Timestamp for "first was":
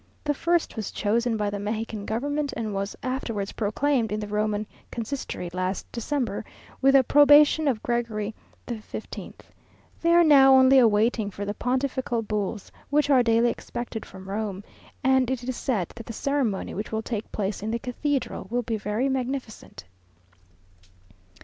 0.33-0.89